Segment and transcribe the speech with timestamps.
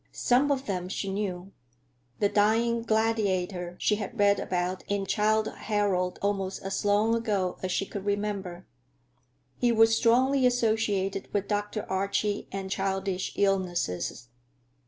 [0.13, 1.51] Some of them she knew;
[2.17, 7.71] the Dying Gladiator she had read about in "Childe Harold" almost as long ago as
[7.71, 8.65] she could remember;
[9.59, 11.83] he was strongly associated with Dr.
[11.87, 14.29] Archie and childish illnesses.